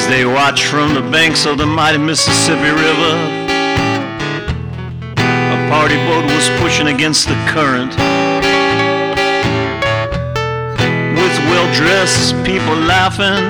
[0.00, 3.14] they watched from the banks of the mighty Mississippi River.
[5.18, 7.92] A party boat was pushing against the current.
[11.12, 13.44] With well dressed people laughing.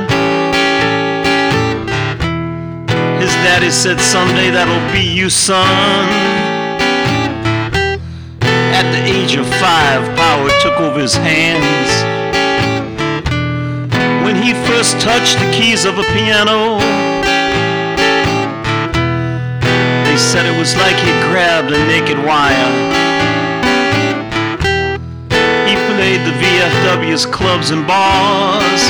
[3.21, 6.09] His daddy said, Someday that'll be you, son.
[8.75, 12.22] At the age of five, power took over his hands.
[14.33, 16.79] When he first touched the keys of a piano,
[20.07, 22.73] they said it was like he grabbed a naked wire.
[25.69, 28.89] He played the VFW's clubs and bars,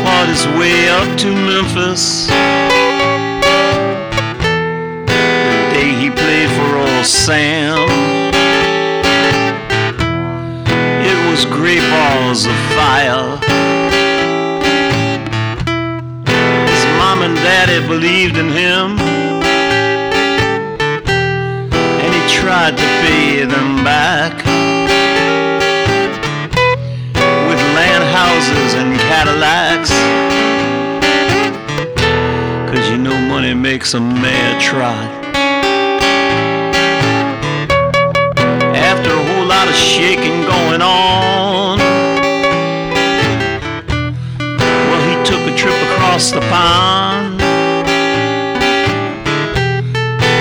[0.00, 2.28] clawed his way up to Memphis.
[5.08, 8.03] The day he played for old Sam.
[11.34, 13.38] Was great balls of fire.
[16.70, 18.96] His mom and daddy believed in him.
[22.02, 24.32] And he tried to pay them back.
[27.48, 29.90] With land houses and Cadillacs.
[32.70, 35.10] Cause you know money makes a mare trot.
[38.76, 41.23] After a whole lot of shaking going on.
[46.24, 47.40] Across the pond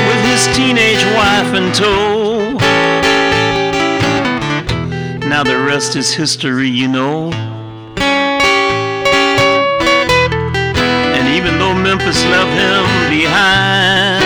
[0.08, 2.58] with his teenage wife in tow.
[5.28, 7.32] Now the rest is history, you know.
[11.16, 14.24] And even though Memphis left him behind,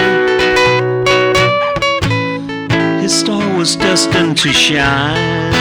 [3.01, 5.55] his star was destined to shine.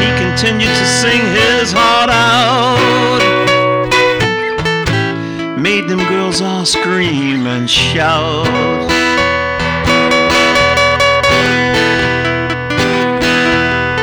[0.00, 2.07] He continued to sing his heart
[6.28, 8.44] girls all scream and shout.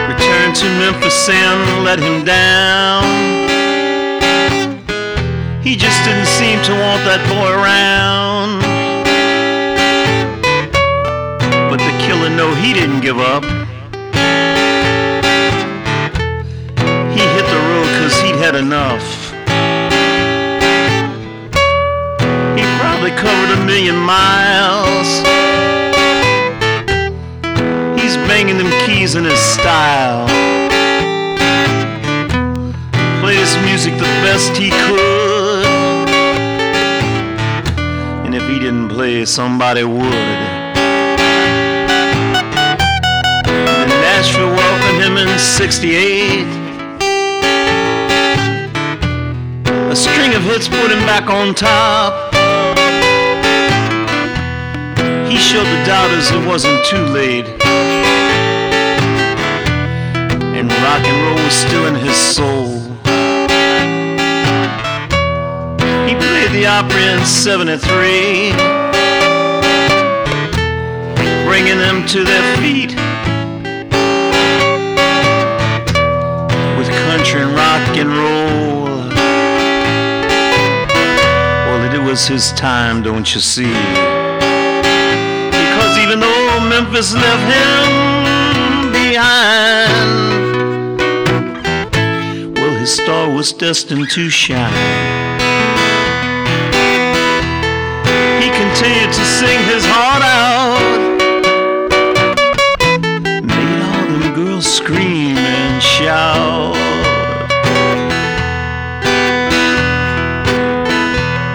[0.09, 3.03] Returned to Memphis and let him down.
[5.61, 8.61] He just didn't seem to want that boy around.
[11.69, 13.43] But the killer, no, he didn't give up.
[17.13, 19.14] He hit the road cause he'd had enough.
[23.65, 25.07] Million miles.
[27.99, 30.27] He's banging them keys in his style.
[33.21, 35.65] Played his music the best he could.
[38.25, 40.13] And if he didn't play, somebody would.
[43.79, 46.45] And Nashville welcomed him in 68.
[49.91, 52.24] A string of hits put him back on top.
[55.29, 57.45] He showed the doubters it wasn't too late.
[60.57, 62.79] And rock and roll was still in his soul.
[66.07, 68.51] He played the Opry in 73,
[71.45, 72.95] bringing them to their feet.
[76.77, 79.09] With country and rock and roll.
[81.65, 84.24] Well, it was his time, don't you see?
[86.75, 89.87] Memphis left him behind,
[92.57, 94.73] well, his star was destined to shine.
[98.41, 100.81] He continued to sing his heart out,
[103.41, 106.75] made all them girls scream and shout.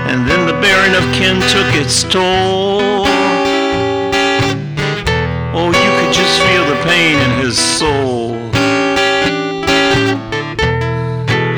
[0.08, 2.89] And then the bearing of kin took its toll.
[6.90, 8.34] Pain in his soul.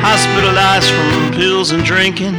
[0.09, 2.35] Hospitalized from pills and drinking.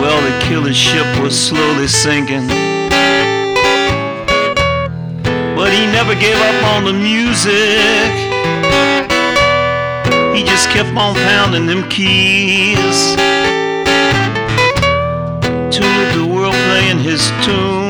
[0.00, 2.46] Well, the killer ship was slowly sinking.
[5.56, 8.12] But he never gave up on the music.
[10.34, 12.98] He just kept on pounding them keys.
[15.74, 17.85] Toured the world playing his tunes.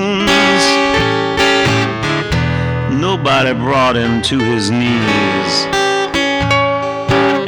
[3.16, 5.54] nobody brought him to his knees.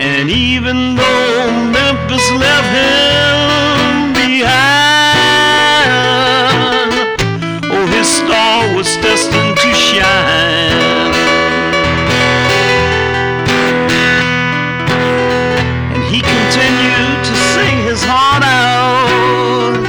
[0.00, 4.48] And even though Memphis left him behind,
[7.70, 11.12] oh, his star was destined to shine.
[15.92, 19.84] And he continued to sing his heart out.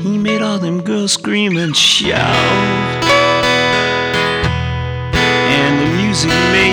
[0.00, 2.93] He made all them girls scream and shout.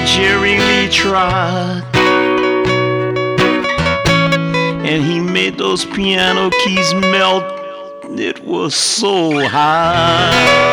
[0.06, 1.84] Jerry Lee trot.
[4.84, 7.44] And he made those piano keys melt.
[8.20, 10.72] It was so high.